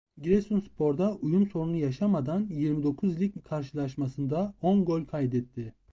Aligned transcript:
Giresunspor'da 0.21 1.15
uyum 1.15 1.47
sorunu 1.47 1.75
yaşamadan 1.75 2.47
yirmi 2.49 2.83
dokuz 2.83 3.19
lig 3.19 3.43
karşılaşmasında 3.43 4.53
on 4.61 4.85
gol 4.85 5.05
kaydetti. 5.05 5.75